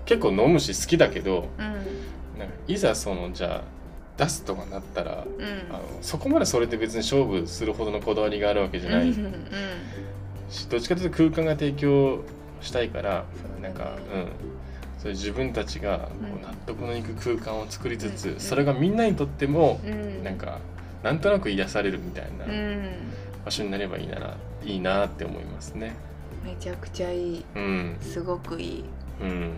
[0.05, 3.61] 結構飲むし好きだけど、なんかいざそのじゃあ
[4.17, 9.13] 出すとかなったら、うん、あのそこまでそれで別に勝負するほどのこだわりがあるわけじゃない、
[10.49, 12.23] しどっちかというと空間が提供
[12.61, 13.25] したいから、
[13.59, 14.27] ね、なんかうん。
[15.01, 20.59] それ自分たちがこう納得のいく空間を作りつつ、うん、それがみんなにとっても、うん、なんか
[21.03, 22.45] なんとなく癒されるみたいな
[23.43, 25.95] 場所になればいいならいいなって思いますね。
[26.43, 28.83] めちゃくちゃいい、うん、すごくいい。
[29.21, 29.53] うん。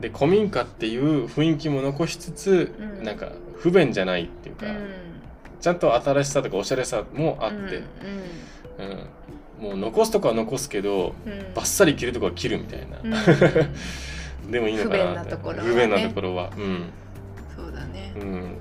[0.00, 4.76] で古民家っていう雰囲気も残しつつ、うん、なんか不便じゃないっていうか、うん、
[5.60, 7.82] ちゃんと新しさとかおしゃれさもあって、
[9.58, 11.14] うん、うん、もう残すとこは残すけど、
[11.54, 12.98] バッサリ切るとこは切るみたいな、
[14.48, 15.34] でもいいのかなって。
[15.34, 16.90] 不便なところは、うん、
[17.56, 18.56] そうだね、うん、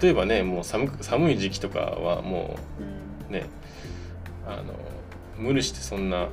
[0.00, 2.56] 例えばねもう寒寒い時期とかはも
[3.28, 3.46] うね、
[4.46, 4.74] あの
[5.38, 6.28] 無理してそんな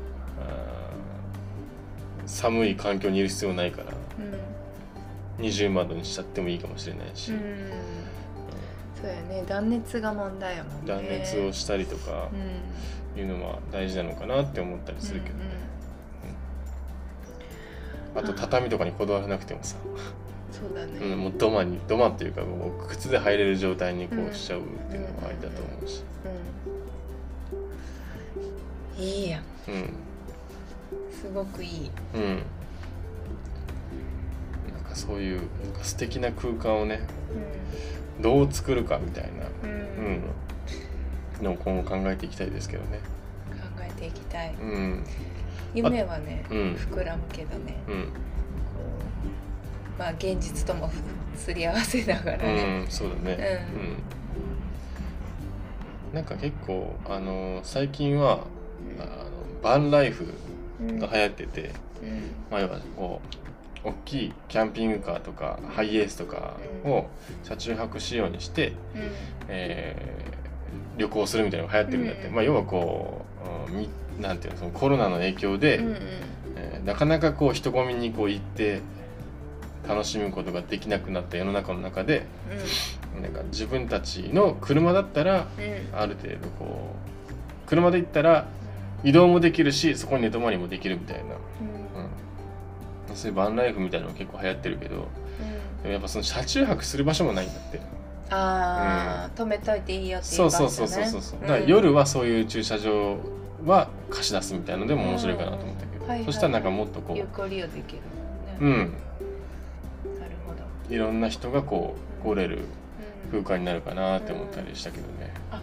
[2.29, 3.93] 寒い環境にいる必要ないから、
[5.39, 7.71] うん、20窓にしちゃってもいいかもしれないし、うん、
[9.01, 9.43] そうやね。
[9.47, 10.87] 断熱が問題やもんね。
[10.87, 12.29] 断熱をしたりとか
[13.17, 15.45] いうのは大事なのかなって思ったりするけどね、
[18.13, 18.21] うん。
[18.21, 19.77] うん、あと畳とかにこだわらなくてもさ
[20.51, 26.03] そうだね、うん、もう土間に土間っていうかもう靴で入れる状態にこうしちゃうっていうのもありだと思うし、
[28.97, 29.41] うん、いいや。
[29.67, 29.93] うん。
[31.11, 31.91] すごくいい。
[32.15, 32.43] うん。
[34.73, 37.01] なんかそういうなんか素敵な空間をね、
[38.17, 39.29] うん、どう作るかみたいな、
[39.63, 40.23] うん、
[41.39, 42.99] うん、のを今後考えていきたいですけどね。
[43.51, 45.03] 考えていきたい、うん、
[45.73, 48.09] 夢はね、うん、膨らむけどね、うん、
[49.99, 50.89] まあ現実とも
[51.35, 53.67] すり合わせながらね、うん、そうだね、
[56.09, 58.45] うん、なんか結構あの最近は
[58.97, 59.07] あの
[59.61, 60.33] バンライフ
[60.99, 61.71] が流行ってて、
[62.49, 63.21] まあ要はこ
[63.83, 67.07] う大きいキャンピングカーとかハイエースとかを
[67.43, 68.71] 車中泊仕様にして、
[69.49, 73.25] えー、旅行するみたいなのが流行ってるんだって、まあ、要はこ
[73.69, 75.97] う、うん、なんていうのそのコロナの影響で、うん。
[76.59, 78.81] えー、なかなかこう人混みにこう行って
[79.89, 82.27] 楽しむことができなくなった世の中の中で、
[83.15, 85.47] うん、なんか自分たちの車だったら、
[85.93, 86.93] ある程度こ
[87.65, 88.45] う車で行ったら
[89.03, 91.29] 移動もできるしそこに寝泊まりもできるみたいな、うん。
[93.09, 95.01] うん、そういうバンライフみたいなの結構流行ってるけど、うん、
[95.81, 97.81] でもやっぱその車中泊する場所もないんだって。
[98.29, 103.17] ああ、うん、止めといていいよっていう、ね、そうそうそうそうそうだから夜はそういう駐車場
[103.65, 107.17] は貸し出すみたいのでも面白いかなと思ったけど、そしたらなんかもっとこう。
[107.17, 108.03] 有効利用できるね。
[108.59, 108.93] うん
[110.89, 112.59] いろんな人がこう来れる
[113.31, 115.61] 空間になるかなって思ったりしたけどね、あ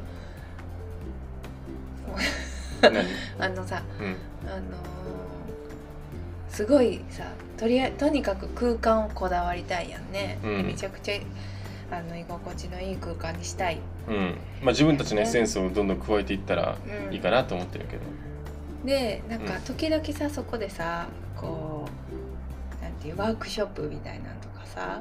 [3.45, 4.17] あのさ、うん、
[4.49, 4.63] あの
[6.49, 7.25] すごいさ
[7.57, 11.15] とりあとにかく空間をこだわりたいやんね、うん、めちゃくちゃ
[11.91, 14.37] あの居心地のいい空間にしたい、うん。
[14.61, 16.77] まあ、自分たちのエッセンスをどんどん加えていったら
[17.11, 18.03] いいかなと思ってるけど、
[18.85, 21.87] でなんか時々さそこでさこ
[22.81, 25.01] うなんていうワークショップみたいなんとかさ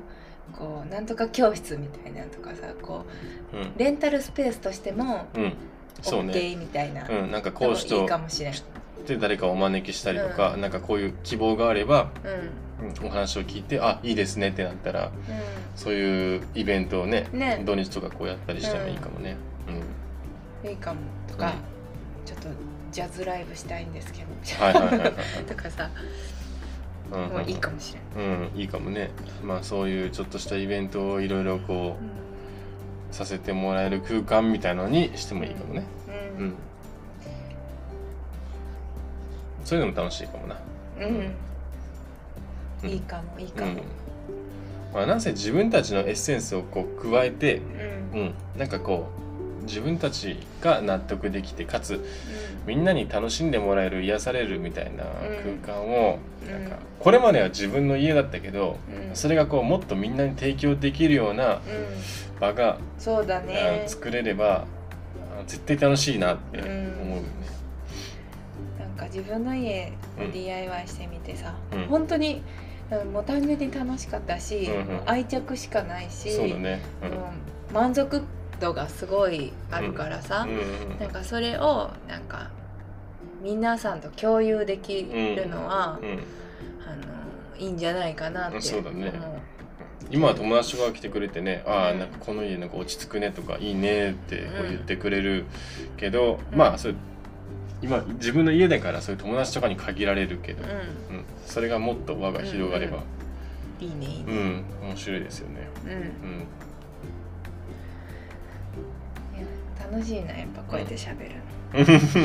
[0.54, 3.06] こうなんとか教室みたいなんとかさこ
[3.54, 5.54] う、うん、レンタルスペースとしても、うん。
[6.02, 6.56] そうね。
[6.56, 8.54] みたいな、うん、なんか講師といいかもしれん。
[9.08, 12.12] で誰かお招きしたりとか、うん、なんかこういう希望があれば、
[13.02, 15.12] うん、お話を聞いてあいいですねってなったら、うん、
[15.76, 19.38] そういうイベントをね、ね、土日とかこうやったりしてもいいかもね、
[20.64, 20.70] うん。
[20.70, 21.00] いいかも。
[21.28, 21.54] とか、
[22.26, 22.48] ちょっと
[22.92, 24.26] ジャズライブしたいんですけど。
[25.48, 25.90] とかさ
[27.12, 29.12] うん、もういいかもしれない、うん、いいかもね。
[29.44, 31.98] まあそういうちょっとしたイベントをいろいろこ
[33.12, 35.86] う、させてもらえる空間みたいのにしてもいいかもね、
[36.38, 36.54] うん、うん、
[39.63, 40.58] そういうのも楽しいかもな。
[41.00, 41.34] うん、
[42.84, 43.78] うん、いいかもいいかも、うん。
[44.94, 47.62] まあ、なんせ自分たちのエッセンスをこう加えて、
[48.14, 49.24] うん、うん、なんかこう
[49.66, 52.03] 自分たちが納得できてかつ、
[52.66, 55.03] みんなに楽しんでもらえる癒されるみたいな
[55.63, 58.78] 空間を、なんかこれまでは自分の家だったけど、
[59.13, 61.61] それがこうもっとみんなに提供できるような
[62.39, 63.84] 場が、そうだね。
[63.88, 64.66] 作れれば
[65.47, 67.45] 絶対楽しいなって思うよね。
[68.80, 72.41] なんか自分の家を DIY してみてさ、うん、本当に
[73.11, 76.82] もう単純に楽しかったし、うんうん、愛着しかないしそうだね、
[77.70, 78.22] うん、満足
[78.60, 82.49] 度がすごいあるからさ、うん、なんかそれをなんか
[83.41, 88.62] 皆さんと共有できるのは、うん、あのいいんじゃないかなって思う。
[88.62, 89.14] そうだね。
[90.12, 95.45] 今は友達が来てくれてね「ああなんかこの家なんか落ち着くね」とか「いいね」ってこう言ってくれる
[95.97, 96.95] けど、うん、まあそれ
[97.82, 100.68] 今自分の家だからそういう友達とかに限られるけど、う
[101.14, 102.97] ん、うん、それがもっと輪が広がれば、
[103.82, 103.88] うん。
[103.88, 104.26] うん、いいねいいね。
[104.28, 104.64] うん。
[104.89, 105.68] 面白いですよね。
[105.86, 105.91] うん、
[109.92, 111.36] 楽しいなやっぱこうやって喋る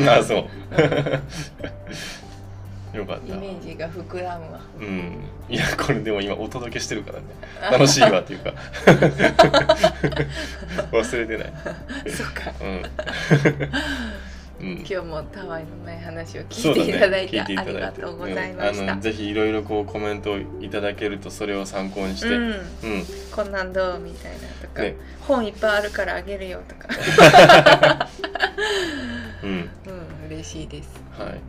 [0.03, 0.45] の、あそう。
[2.97, 3.35] よかった。
[3.35, 4.61] イメージが膨らむわ。
[4.79, 5.19] うん。
[5.49, 7.25] いやこれでも今お届けしてるからね。
[7.71, 8.53] 楽しいわっていうか。
[10.93, 11.53] 忘れてない。
[12.11, 12.53] そっか。
[12.61, 12.83] うん、
[14.61, 22.59] 今日もたわいのない話を聞いていただいて、ね、ありがとうございました、うん、ぜひいろいろこうコメントいただけるとそれを参考にして、うん、うん、
[23.33, 24.97] こんなんどうみたいなとか、ね、
[25.27, 26.89] 本いっぱいあるからあげるよとか。
[29.43, 29.71] うん、うん、
[30.29, 30.91] 嬉しいです。
[31.19, 31.41] はい。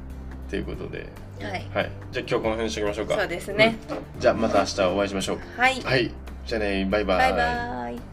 [0.49, 1.07] ということで。
[1.41, 3.15] はい、はい、じゃあ今日この辺にしておきましょうか。
[3.15, 3.75] そうですね、
[4.19, 5.39] じゃあまた明日お会いしましょう。
[5.57, 6.11] はい、はい、
[6.45, 6.87] じゃあね。
[6.89, 7.17] バイバイ。
[7.17, 8.10] バイバイ